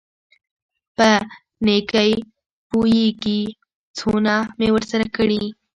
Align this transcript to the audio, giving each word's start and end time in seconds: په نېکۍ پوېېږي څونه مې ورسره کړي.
په 0.97 1.09
نېکۍ 1.65 2.11
پوېېږي 2.69 3.41
څونه 3.97 4.33
مې 4.59 4.67
ورسره 4.75 5.05
کړي. 5.15 5.43